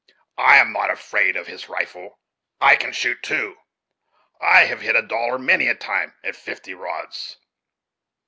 [0.39, 2.17] I am not afraid of his rifle.
[2.59, 3.57] I can shoot, too.
[4.41, 7.37] I have hit a dollar many a time at fifty rods.